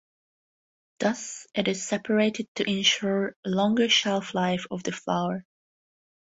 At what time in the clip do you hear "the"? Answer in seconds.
4.81-4.91